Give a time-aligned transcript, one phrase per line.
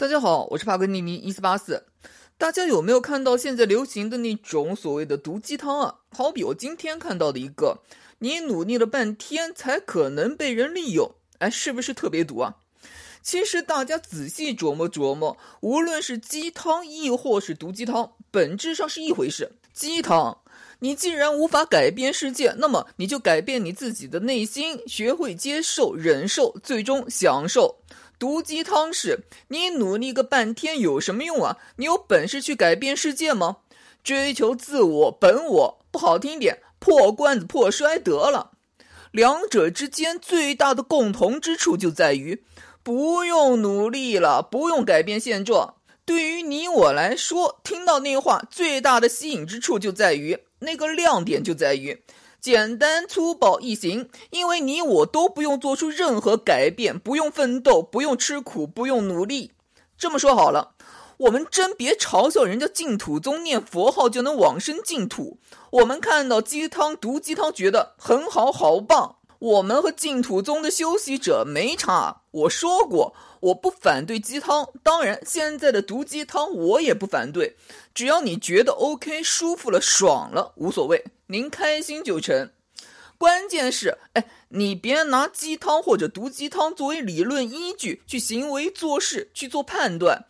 [0.00, 1.84] 大家好，我是帕格尼尼一四八四。
[2.38, 5.96] 大家有没有看到现在流行的那种所谓的毒鸡汤啊？
[6.10, 7.80] 好比我今天看到的一个，
[8.20, 12.56] 你努力了半天才可能被人利用，哎，是不是特别毒啊？
[13.20, 19.52] 其实大家仔细琢磨琢磨，无论是鸡汤亦或是毒鸡汤，本质上是一回事。
[19.74, 20.38] 鸡汤，
[20.78, 27.76] 你既然无法改变世界，那么你就改变你自己的内心，学会接受、忍受，最终享受。
[28.20, 31.56] 毒鸡汤是你努力个半天有什么用啊？
[31.76, 33.56] 你有本事去改变世界吗？
[34.04, 38.50] 追求自我本我不好听点，破罐子破摔得了。
[39.10, 42.44] 两者之间最大的共同之处就在于，
[42.82, 45.76] 不用努力了，不用改变现状。
[46.04, 52.02] 对于你我来说，听到那话最大的吸引之处就在于，那个亮点就在于。
[52.40, 59.52] 简单粗暴易行，因为你我都不用做出任何改变，不用奋斗，不用吃苦，不用努力。
[59.98, 60.72] 这么说好了，
[61.18, 65.38] 我们真别嘲笑人家净土宗念佛号就能往生净土。
[65.70, 69.16] 我们看到鸡汤毒鸡汤，觉得很好，好棒。
[69.40, 72.22] 我们和净土宗的修习者没差。
[72.30, 77.56] 我说过，我不反对鸡汤，当然现在的毒鸡汤我也不反对。
[77.94, 82.50] 只要你觉得 OK、舒服了、爽了，无所谓，您开心就成。
[83.16, 90.26] 关键是，哎，你别拿鸡汤或者毒鸡汤作为理论依据去行为做事去做判断。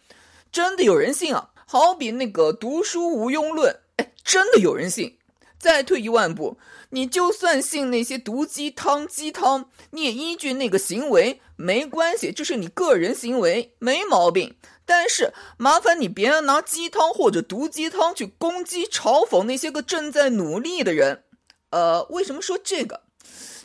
[0.53, 1.51] 真的有人信啊？
[1.67, 5.19] 好比那个读书无用论，哎，真的有人信。
[5.61, 6.57] 再退一万步，
[6.89, 14.57] 你就算信那些毒鸡汤鸡汤，你也依据那个行为没关系，这是你个人行为，没毛病。
[14.87, 21.25] 但是麻烦你别拿鸡汤或者毒鸡汤去攻击嘲讽那些个正在努力的人。
[21.69, 23.03] 呃，为什么说这个？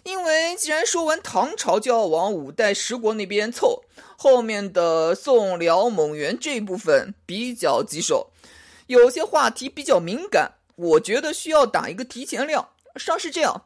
[0.03, 3.83] 因为既然说完唐朝就要往五代十国那边凑，
[4.17, 8.31] 后面的宋辽蒙元这部分比较棘手，
[8.85, 10.51] 有些话题比较敏感。
[10.75, 12.69] 我觉得需要打一个提前量。
[12.95, 13.65] 上是这样，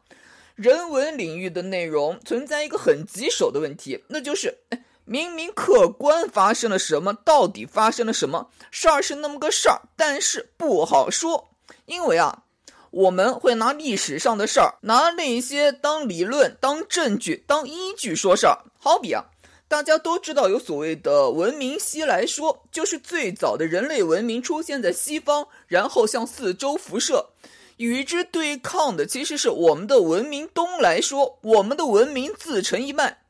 [0.55, 4.57] 人文领域的内容存在一个很棘手的问题，那就是，
[5.05, 11.51] 明明客观发生了什么，到底发生了什么事儿是那么个事儿，但是不好说，
[11.85, 12.43] 因为啊，
[12.89, 18.57] 我们会拿历史上的事儿，拿那些当理论、当证据、当依据说事儿。
[18.79, 19.25] 好比啊。
[19.69, 27.29] 大家都知道有所谓的文明西来说，就是最早的人类文明出现在西方，然后向四周辐射。
[27.77, 33.21] 与之对抗的其实是我们的文明东来说，我们的文明自成一脉。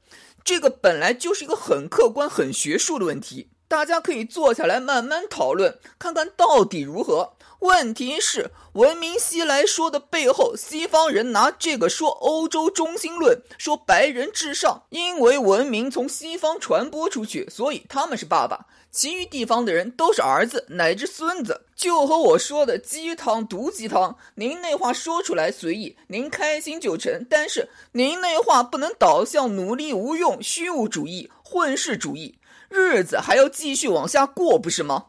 [0.46, 7.34] 这个本来就是一个很客观、很学术的问题，大家可以坐下来慢慢讨论，看看到底如何。
[7.60, 21.66] 问题是，文明西来说的背后，西方人拿这个说欧洲中心论，说白人至上，因为文明从西方传播出去，所以他们是爸爸，其余地方的人都是儿子乃至孙子。
[21.76, 32.39] 就和我说的鸡汤毒鸡汤，您那话说出来随意，您开心就成，但是您那话不能导向努力无用、虚无主义、混世主义，
[32.70, 35.08] 日子还要继续往下过，不是吗？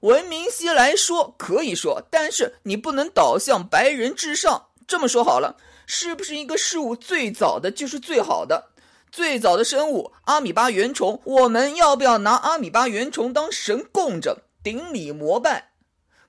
[0.00, 4.66] 文明西来说可以说，但是你不能导向白人至上。
[4.86, 5.56] 这么说好了，
[5.86, 8.68] 是不是一个事物最早的就是最好的？
[9.10, 15.70] 最早的生物阿米巴原虫，我们要不要拿阿米巴原虫当神供着，顶礼膜拜？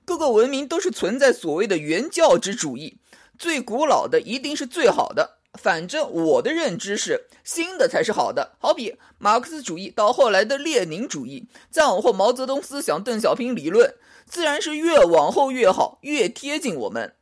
[0.06, 2.98] 各个文明都是存在所谓的原教旨主义，
[3.36, 5.38] 最古老的一定是最好的。
[5.56, 8.56] 反正我的认知是，新的才是好的。
[8.58, 13.94] 好比马克思主义到后来的列宁主义，再往后毛泽东思想、邓小平理论，
[14.26, 17.14] 自然是越往后越好，越贴近我们。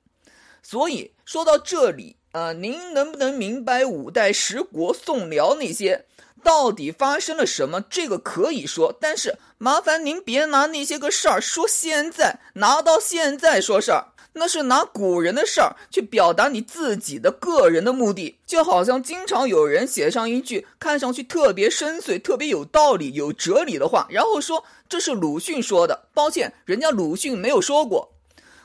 [0.62, 6.06] 所以说到这里，呃，您能不能明白五代十国、宋辽那些
[6.42, 7.80] 到底发生了什么？
[7.82, 14.13] 这个可以说，但是麻烦您别拿那些个事儿说现在，拿到现在说事儿。
[14.34, 26.06] 那是拿古人的事儿去表达你自己的个人的目的，就好像经常有人写上一句看上去特别深邃、特别有道理、有哲理的话，然后说这是鲁迅说的。
[26.12, 28.10] 抱歉，人家鲁迅没有说过。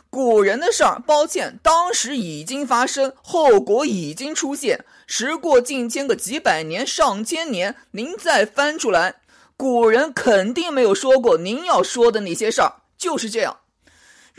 [0.09, 4.83] 古人的事儿，抱歉，当时已经发生，后果已经出现。
[5.05, 9.17] 时过境迁个几百年、上千年，您再翻出来，
[9.55, 13.57] 古人肯定没有说过您要说的那些事儿，就是这样。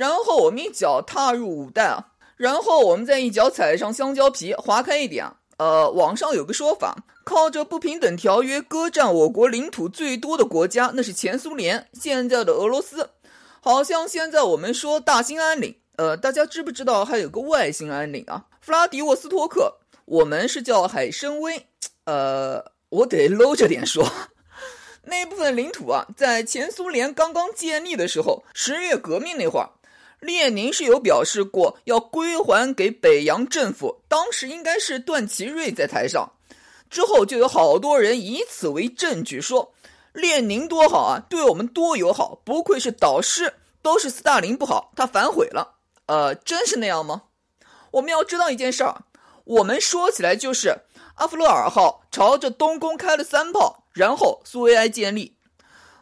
[0.01, 2.07] 然后我们一脚踏入五代啊，
[2.39, 5.31] 然后我们再一脚踩上香蕉皮，划开一点。
[5.59, 13.11] 呃，网上有个说法，靠着不平等条约割占我国领土最多的国家，那是前苏联，现在的俄罗斯。
[13.61, 18.47] 好像现在我们说大兴安岭，呃，大家知不知道还有个外兴安岭啊？
[18.63, 21.67] 弗拉迪沃斯托克，我们是叫海参崴。
[22.07, 24.11] 呃，我得搂着点说。
[25.05, 29.69] 那部分领土啊，在前苏联刚刚建立的时候，十月革命那会儿，
[30.21, 34.03] 列宁是有表示过要归还给北洋政府。
[34.09, 36.33] 当时应该是段祺瑞在台上，
[36.89, 39.73] 之后就有好多人以此为证据说，
[40.13, 45.77] 列宁多好啊，对我们多友好，不愧是导师，都是斯大林不好，他反悔了。
[46.07, 47.23] 呃，真是那样吗？
[47.93, 49.05] 我们要知道一件事儿，
[49.45, 50.77] 我们说起来就是
[51.15, 53.79] 阿弗洛尔号朝着东宫开了三炮。
[53.93, 55.37] 然后苏维埃建立，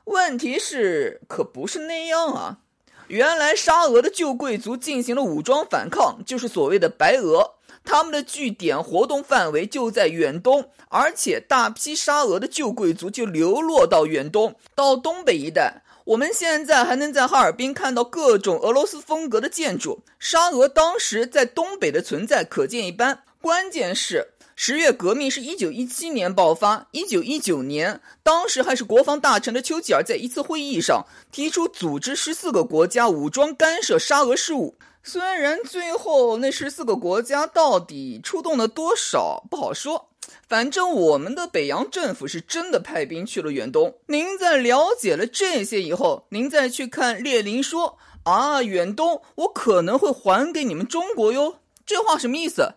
[0.05, 2.59] 问题是可不是那样啊？
[3.09, 15.83] 原来沙俄的旧贵族进行了武装反抗，就是所谓的白俄，他们的据点活动范围就在远东，而且大批沙俄的旧贵族就流落到远东，到东北一带。
[16.05, 23.23] 我们现在还能在哈尔滨看到各种俄罗斯风格的建筑，沙俄当时在东北的存在可见一斑。
[23.41, 24.33] 关键是。
[24.61, 26.89] 十月革命是一九一七年爆发。
[26.91, 34.75] 一九一九年，当时还是国防大臣的丘吉尔在一次会议上提出组织十四个国家武装干涉沙俄事务。
[35.05, 40.09] 虽然最后那十四个国家到底出动了多少不好说，
[40.49, 43.95] 反正我们的北洋政府是真的派兵去了远东。
[44.09, 52.75] 您在了解了这些以后，您再去看列宁说啊，远东我可能会还给你们中国哟，这话什么意思？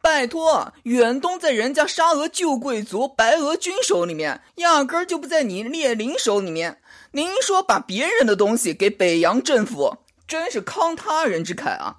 [0.00, 6.80] 拜托，远东在人家沙俄旧贵族白俄军手里面，压根儿就不在你列宁手里面。
[7.12, 11.96] 您说把别人的东西给北洋政府，真是慷他人之慨啊！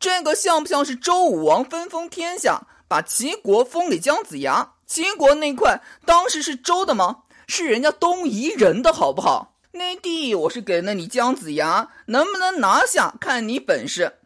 [0.00, 4.72] 这个像不像是周武王分封天下，把齐国封给姜子牙？
[4.86, 7.18] 齐国那块当时是周的吗？
[7.46, 9.54] 是人家东夷人的好不好？
[9.72, 14.18] 那地我是给了你姜子牙，能不能拿下，看你本事。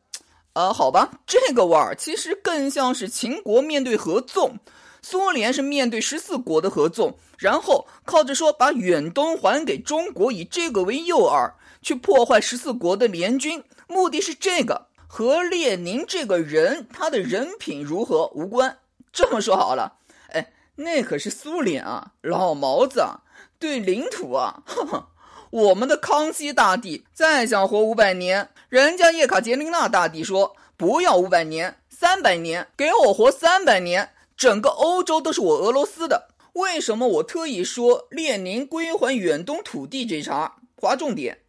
[0.55, 4.59] 呃，好吧，这个味儿其实更像是秦国面对合纵，
[5.01, 18.77] 苏联是面对十四国的合纵，然后靠着说把远东还给中国，以这个为诱饵去破坏十四国的联军，目的是这个，和列宁这个人他的人品如何无关。
[19.11, 19.95] 这么说好了，
[20.33, 23.21] 哎，那可是苏联啊，老毛子啊，
[23.59, 25.09] 对领土啊，哈哈。
[25.51, 36.31] 我们的康熙大帝再想活五百年，人家叶卡捷琳娜大帝说不要五百年，三百年，给我活三百年，整个欧洲都是我俄罗斯的。
[36.55, 41.41] 为什么我特意说列宁归还远东土地这茬划重点，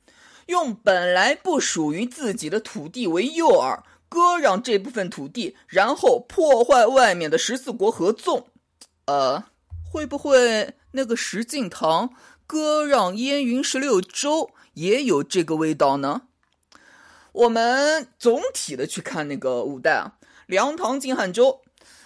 [0.47, 3.79] 用本来不属于自己的土地为诱饵，
[4.09, 8.47] 割让这部分土地，然后破坏外面的十四国合纵？
[9.05, 9.45] 呃，
[9.89, 12.09] 会不会那个石敬瑭？
[12.45, 16.23] 割让燕云十六州也有这个味道呢。
[17.33, 20.13] 我们总体的去看那个五代啊，
[20.45, 21.61] 梁唐晋汉周，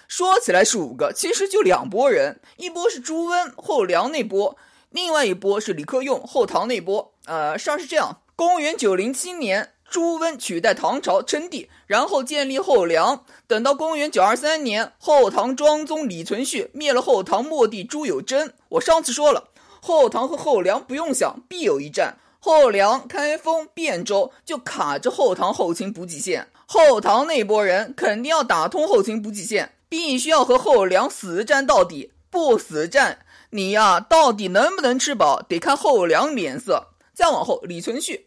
[0.08, 4.56] 说起来是五个，其实就两拨人，一波是朱温后梁那波，
[4.90, 7.14] 另外一波是李克用后唐那波。
[7.26, 13.26] 呃，上是这样：公元九零七年，朱温取代唐朝称帝，然后建立后梁。
[13.48, 18.54] 等到公元九二三年，后唐庄宗李存勖灭了后唐末帝朱友贞。
[18.70, 19.50] 我上次说了。
[19.82, 22.18] 后唐和后梁不用想，必有一战。
[22.40, 32.12] 后梁开封、汴州就卡着后唐后勤补给线，后唐那波人肯定要打通后勤补给线，必须要和后梁死战到底。
[32.30, 36.90] 不死战，你呀到底能不能吃饱，得看后梁脸色。
[37.14, 38.26] 再往后，李存勖，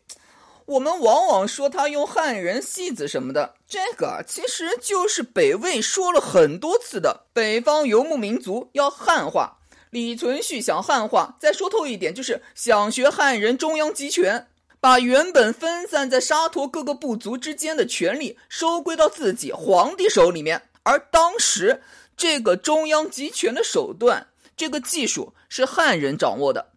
[0.65, 9.58] 我们往往说他用汉人戏子什么的，这个其实就是北魏说了很多次的，北方游牧民族要汉化。
[9.91, 14.47] 李存勖想汉化，再说透一点，就是想学汉人中央集权，
[14.79, 20.63] 把原本分散在沙陀各个部族之间的权力收归到自己皇帝手里面。
[20.85, 21.82] 而当时
[22.17, 26.70] 这个中央集权的手段，这个技术是汉人掌握的。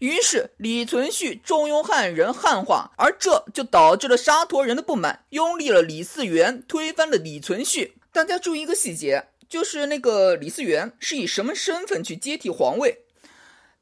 [0.00, 7.92] 于是李存勖重用汉人汉化，而这就导致了沙陀人的不满，拥立了李嗣源，推翻了李存勖。
[8.12, 9.28] 大家注意一个细节。
[9.48, 13.04] 就是那个李嗣源是以什么身份去接替皇位？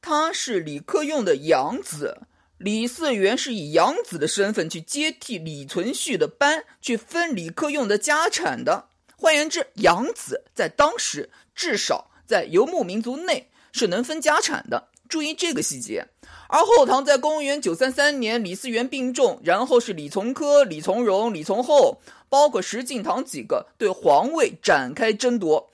[0.00, 2.18] 他是李克用的养子，
[2.58, 8.88] 李嗣源是以养子的身份去接替李存勖的班，去分李克用的家产的。
[9.16, 14.88] 换言之，养子在当时至少在游牧民族内是能分家产的。
[15.08, 16.06] 注意这个细节。
[16.48, 25.70] 而后唐在公元九三三年，李嗣源病重，然后是李从珂、李从容、李从厚，包括石敬瑭几个对皇位展开争夺，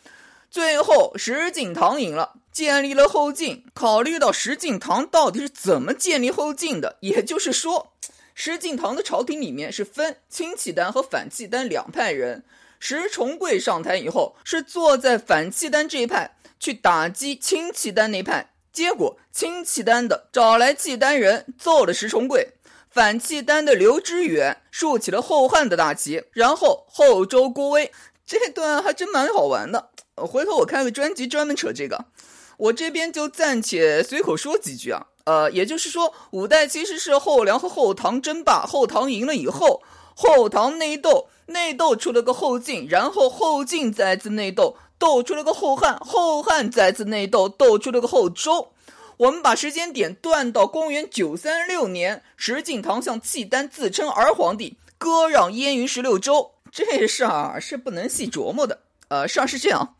[0.50, 3.64] 最后石敬瑭赢了，建立了后晋。
[3.74, 7.92] 考虑到石敬瑭到底是怎么建立后晋的，也就是说，
[8.34, 12.44] 石敬瑭的朝廷里面是分亲契丹和反契丹两派人。
[12.78, 18.52] 石重贵上台以后，是坐在反契丹这一派去打击亲契丹那派。
[18.72, 22.54] 结果亲契丹的找来契丹人揍了石重贵，
[22.88, 27.90] 反契丹的刘知远竖起了后汉的大旗，然后后周郭威。
[28.24, 32.04] 这段还真蛮好玩的，回头我开个专辑专门扯这个。
[32.58, 39.82] 我这边就暂且随口说几句啊，呃，也就是说，五代其实是后梁和后唐争霸，后唐赢了以后，
[40.14, 48.72] 后唐内斗，内斗出了个后晋，然后后晋再次内斗，斗出了个后汉，后汉再次内斗，斗出了个后周。
[49.16, 56.52] 我们把时间点断到公元九三六年，石敬瑭向契丹自称儿皇帝，割让燕云十六州。
[56.70, 58.78] 这事儿是不能细琢磨的。
[59.08, 59.96] 呃，事儿是这样。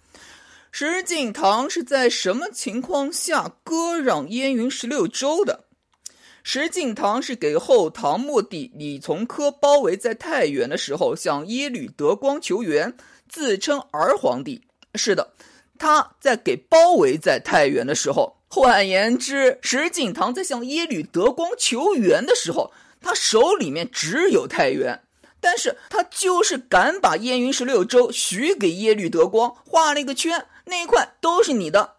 [0.70, 5.64] 石敬瑭是在什么情况下割让燕云十六州的？
[6.42, 12.96] 石敬瑭是给后唐末帝李从珂包围在太原的时候，向耶律德光求援，
[13.28, 14.62] 自称儿皇帝。
[14.94, 15.32] 是的，
[15.78, 25.02] 他在给包围在太原的时候，换言之，石敬瑭在向耶律德光求援的时候，他手里面只有太原。
[25.42, 31.94] 但是他就是敢把燕云十六州许给耶律德光，画了一个圈，那一块都是你的。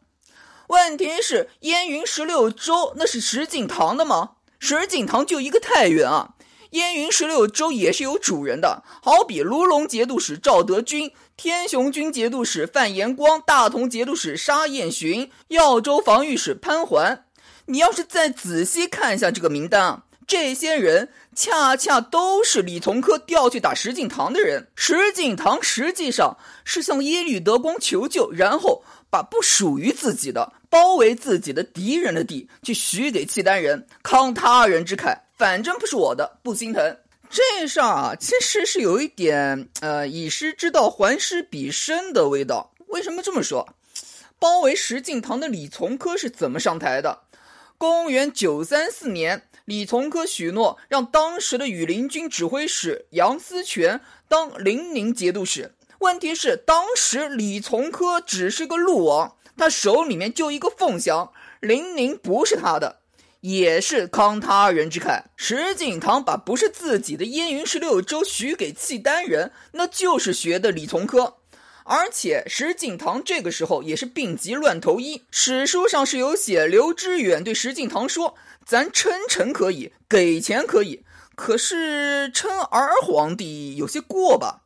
[0.67, 4.33] 问题是燕云十六州那是石敬瑭的吗？
[4.60, 6.36] 石敬瑭就一个太原啊，
[6.72, 17.25] 燕云十六州也是有主人的，好比卢龙节度使赵德军、天雄军节度使范延光、大同节度使沙彦寻、耀州防御使潘桓。
[17.66, 20.04] 你要是再仔细看一下这个名单啊。
[20.28, 24.70] 这些人恰恰都是李从珂调去打石敬瑭的人。
[24.75, 36.98] 石敬瑭实际上是向耶律德光求救，然后把不属于自己的、包围自己的敌人的地去许给契丹人，慷他人之慨，反正不是我的，不心疼。
[37.27, 42.71] 这事儿啊，其实是有一点呃，以师之道还施彼身的味道。
[42.89, 43.67] 为什么这么说？
[44.38, 47.21] 包围石敬瑭的李从珂是怎么上台的？
[47.79, 49.41] 公元九三四年。
[49.65, 55.74] 李从珂许诺让当时的羽林军指挥使杨思权当临宁节度使。
[55.98, 63.00] 问题是，当时李从珂只是个路王，他手里面就一个凤翔，临宁不是他的，
[63.41, 65.24] 也是慷他人之慨。
[65.36, 71.38] 石敬瑭把不是自己的燕云十六州许给契丹人，那就是学的李从珂。
[71.83, 81.03] 而且石敬瑭这个时候也是病急乱投医，史书上是有写，刘知远对石敬瑭说：“咱称臣可以，给钱可以，
[81.36, 84.62] 可是称儿皇帝有些过吧？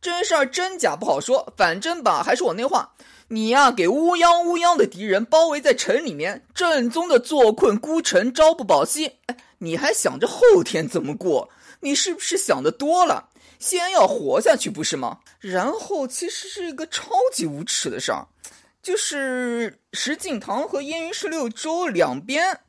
[0.00, 2.94] 这事儿真假不好说，反正吧，还是我那话，
[3.28, 9.12] 你呀，给乌泱乌泱的敌人包围在城里面，正宗的坐困孤城，朝不保夕。
[9.26, 11.50] 哎，你还想着后天怎么过？
[11.80, 15.20] 你是不是想的多了？”先要活下去，不是吗？
[15.40, 18.28] 然后其实是一个超级无耻的事儿，
[18.82, 22.60] 就是石敬瑭和燕云十六州两边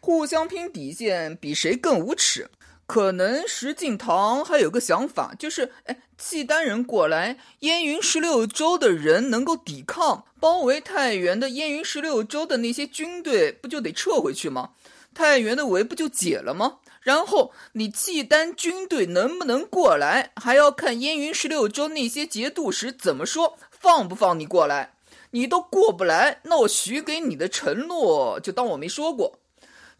[0.00, 2.50] 互相拼底线，比谁更无耻。
[2.90, 14.70] 可能石敬瑭还有个想法，就是哎，契丹人过来，燕云十六州的人能够抵抗，包围太原的燕云十六州的那些军队，不就得撤回去吗？
[15.14, 16.78] 太原的围不就解了吗？
[17.00, 24.94] 然后你契丹军队能不能过来，还要看燕云十六州那些节度使怎么说，放不放你过来。
[25.30, 29.38] 你都过不来，那我许给你的承诺就当我没说过。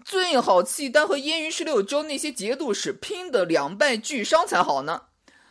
[0.04, 5.02] 最好契丹和燕云十六州那些节度使拼得两败俱伤才好呢。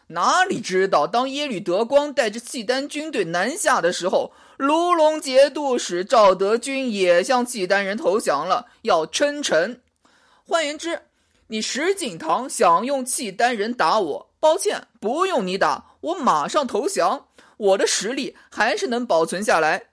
[0.08, 9.82] 哪里知道，当耶律德光带着契丹军队南下的时候，卢龙节度使赵德军也向契丹人投降了，要称臣。
[10.44, 11.04] 换言之，
[11.48, 17.28] 你石敬瑭想用契丹人打我，抱歉，不用你打，我马上投降。
[17.58, 19.89] 我的实力还是能保存下来，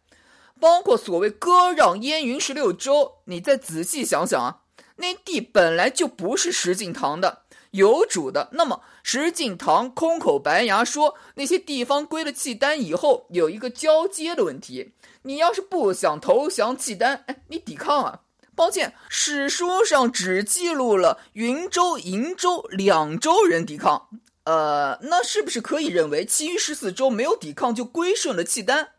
[0.60, 3.18] 包括所谓割让燕云十六州。
[3.25, 4.60] 你再仔细想想啊，
[4.96, 8.48] 那地本来就不是石敬瑭的，有主的。
[8.52, 14.92] 那么石敬瑭空口白牙说那些地方归了契丹以后，有一个交接的问题。
[15.22, 18.20] 你要是不想投降契丹，哎，你抵抗啊。
[18.54, 24.08] 抱歉，史书上只记录了云州、瀛州两州人抵抗。
[24.44, 28.92] 呃，那是不是可以认为其余十四州没有抵抗就归顺了契丹？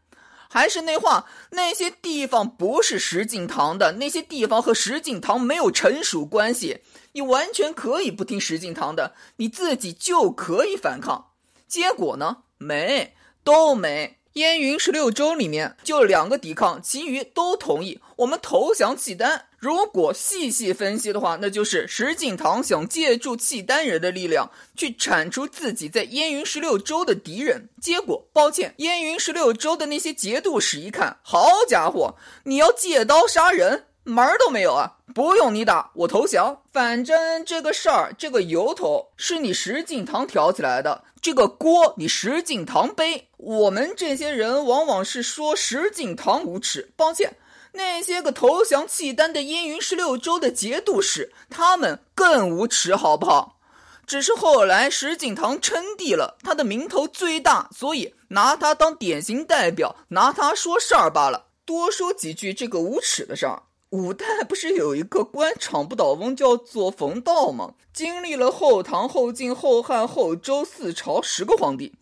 [0.50, 6.80] 还是那话，那些地方不是石敬瑭的，那些地方和石敬瑭没有臣属关系，
[7.12, 11.32] 你完全可以不听石敬瑭的，你自己就可以反抗。
[11.68, 12.38] 结果呢？
[12.58, 14.18] 没，都没。
[14.34, 19.47] 燕云十六州里面就两个抵抗，其余都同意我们投降契丹。
[19.58, 27.68] 如果细细分析的话，那就是石敬瑭想借助契丹人的力量去铲除自己在燕云十六州的敌人。
[27.82, 34.98] 结果，抱歉，燕云十六州的那些节度使一看，好家伙，你要借刀杀人，门儿都没有啊！
[35.16, 36.62] 不用你打，我投降。
[36.72, 43.30] 反正这个事儿，这个由头是你石敬瑭挑起来的，这个锅你石敬瑭背。
[43.38, 47.36] 我们这些人往往是说石敬瑭无耻，抱歉。
[47.78, 53.60] 那些个投降契丹的燕云十六州的节度使，他们更无耻，好不好？
[54.08, 61.46] 只是后来石敬瑭称帝了，他的名头最大，所以拿他当典型代表，拿他说事儿罢了。
[61.66, 63.62] 多说几句这个无耻的事儿。
[63.92, 67.74] 五代不是有一个官场不倒翁叫做冯道吗？
[67.94, 71.94] 经历了后唐、后晋、后汉、后周四朝十个皇帝。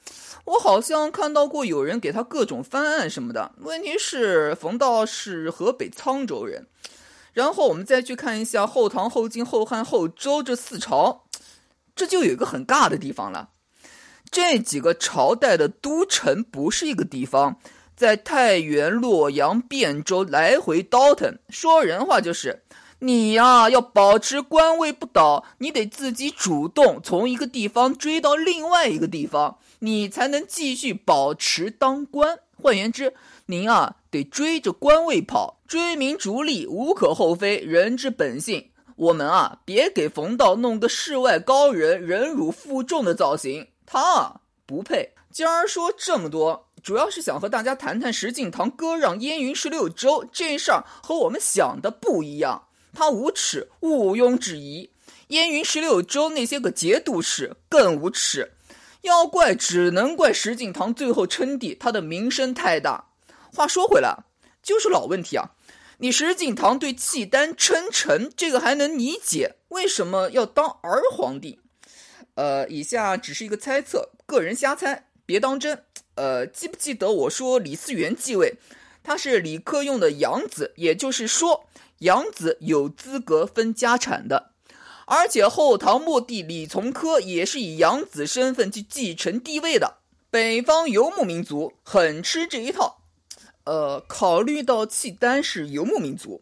[0.45, 3.51] 我好像看到过有人给他各种翻案什么的。
[3.57, 6.67] 问题是冯道是河北沧州人，
[7.33, 11.23] 然后我们再去看一下后唐、后晋、后汉、后周这四朝，
[11.95, 13.49] 这就有一个很尬的地方了。
[14.31, 17.57] 这几个朝代的都城不是一个地方，
[17.95, 21.37] 在太原、洛阳、汴州来回倒腾。
[21.49, 22.63] 说人话就是。
[22.99, 32.39] 你呀，要保持官位不倒，你得自己主动从一个地方追到另外一个地方，你才能继续保持当官。
[32.61, 33.13] 换言之，
[33.47, 38.71] 您啊得追着官位跑，追名逐利无可厚非，人之本性。
[38.95, 45.13] 我们啊，别给冯道弄个世外高人、忍辱负重的造型，他啊不配。
[45.31, 52.67] 今儿说这么多，主要是想和大家谈谈石敬瑭割让燕云十六州这事儿和我们想的不一样。
[52.93, 54.89] 他无耻，毋庸置疑。
[55.27, 58.53] 燕云十六州那些个节度使更无耻，
[59.05, 63.05] 要怪只能怪石敬瑭最后称帝，他的名声太大。
[63.53, 64.25] 话说回来，
[64.61, 65.51] 就是老问题啊，
[65.99, 71.59] 你石敬瑭对契丹称臣，这个还能理解，为什么要当儿皇帝？
[72.33, 75.83] 呃，以下只是一个猜测，个人瞎猜，别当真。
[76.15, 78.55] 呃，记不记得我说李嗣源继位，
[79.01, 81.67] 他是李克用的养子，也就是说。
[81.99, 84.51] 养子有资格分家产的，
[85.05, 89.97] 而且后唐末帝李从珂也是以养子身份去继承帝位的。
[90.29, 93.01] 北方游牧民族很吃这一套。
[93.63, 96.41] 呃，考虑到契丹是游牧民族，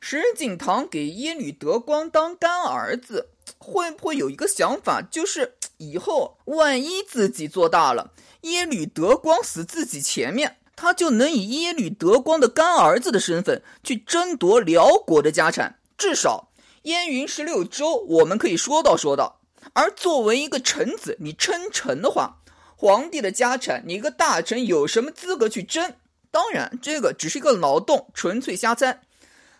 [0.00, 8.12] 石敬瑭给耶律德光当干儿子，会不会有一个想法，就是以后万一自己做大了，
[8.42, 10.56] 耶律德光死自己前面？
[10.76, 16.48] 他就能以耶律德光的干儿子的身份去争夺辽国的家产，至少
[16.84, 19.40] 燕云十六州我们可以说道说道。
[19.74, 22.38] 而作为一个臣子，你称臣的话，
[22.76, 25.94] 皇帝的家产，你一个大臣有什么资格去争？
[26.30, 29.00] 当然，这个只是一个脑洞，纯粹瞎猜。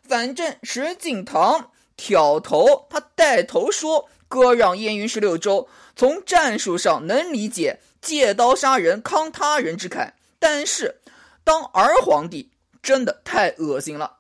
[0.03, 10.13] 反正石敬瑭挑头，他带头说割让燕云十六州，从战术上能理解，借刀杀人，慷他人之慨。
[10.39, 11.01] 但是。
[11.47, 12.51] 当儿皇帝
[12.83, 14.17] 真的太恶心了。